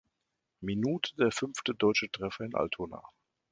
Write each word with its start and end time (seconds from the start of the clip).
Minute 0.61 1.15
der 1.17 1.31
fünfte 1.31 1.75
deutsche 1.75 2.09
Treffer 2.09 2.43
in 2.43 2.55
Altona. 2.55 3.03